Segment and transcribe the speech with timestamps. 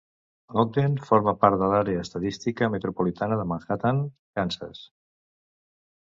[0.61, 4.01] Ogden forma part de l'àrea estadística metropolitana de Manhattan,
[4.39, 4.81] Kansas.